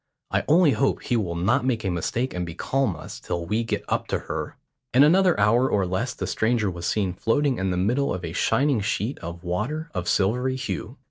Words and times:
I 0.31 0.43
only 0.47 0.71
hope 0.71 1.03
he 1.03 1.15
will 1.15 1.35
not 1.35 1.63
make 1.63 1.83
a 1.83 1.91
mistake 1.91 2.33
and 2.33 2.43
becalm 2.43 2.95
us 2.95 3.19
till 3.19 3.45
we 3.45 3.63
get 3.63 3.85
up 3.87 4.07
to 4.07 4.17
her." 4.17 4.57
In 4.95 5.03
another 5.03 5.39
hour 5.39 5.69
or 5.69 5.85
less 5.85 6.15
the 6.15 6.25
stranger 6.25 6.71
was 6.71 6.87
seen 6.87 7.13
floating 7.13 7.59
in 7.59 7.69
the 7.69 7.77
middle 7.77 8.11
of 8.11 8.25
a 8.25 8.33
shining 8.33 8.81
sheet 8.81 9.19
of 9.19 9.43
water 9.43 9.91
of 9.93 10.09
silvery 10.09 10.55
hue. 10.55 10.97